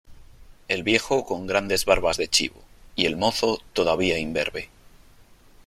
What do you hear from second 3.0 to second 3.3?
el